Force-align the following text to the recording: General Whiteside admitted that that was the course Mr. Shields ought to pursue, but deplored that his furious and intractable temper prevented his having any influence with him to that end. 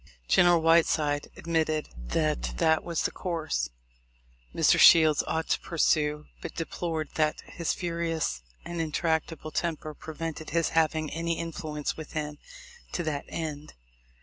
General 0.27 0.59
Whiteside 0.59 1.27
admitted 1.37 1.89
that 1.95 2.53
that 2.57 2.83
was 2.83 3.03
the 3.03 3.11
course 3.11 3.69
Mr. 4.51 4.79
Shields 4.79 5.21
ought 5.27 5.47
to 5.49 5.59
pursue, 5.59 6.25
but 6.41 6.55
deplored 6.55 7.09
that 7.17 7.41
his 7.41 7.73
furious 7.75 8.41
and 8.65 8.81
intractable 8.81 9.51
temper 9.51 9.93
prevented 9.93 10.49
his 10.49 10.69
having 10.69 11.11
any 11.11 11.37
influence 11.37 11.97
with 11.97 12.13
him 12.13 12.39
to 12.93 13.03
that 13.03 13.25
end. 13.27 13.75